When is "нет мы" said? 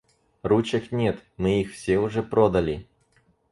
0.91-1.61